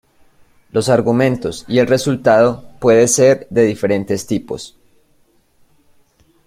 Los 0.71 0.89
argumentos 0.89 1.63
y 1.67 1.77
el 1.77 1.85
resultado 1.85 2.63
puede 2.79 3.07
ser 3.07 3.45
de 3.51 3.65
diferentes 3.67 4.25
tipos. 4.25 4.75